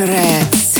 [0.00, 0.79] Shreds.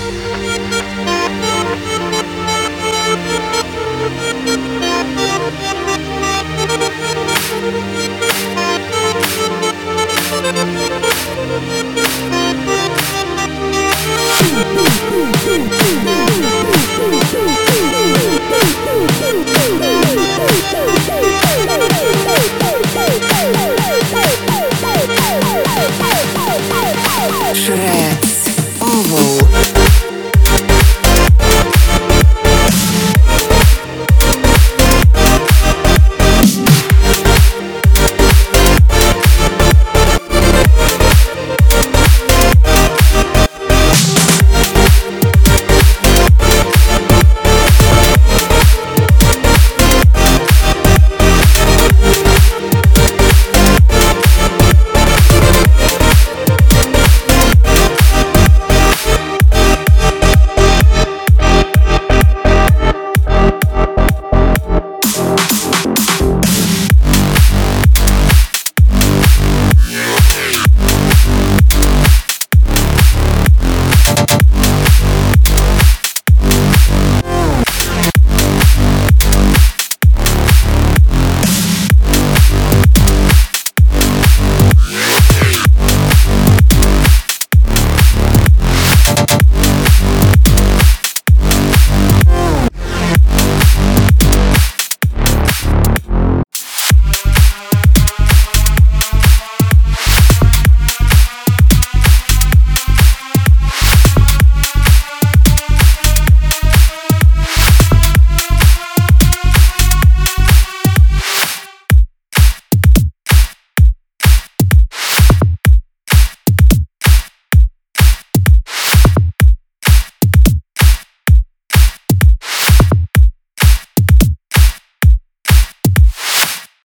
[0.00, 1.49] Música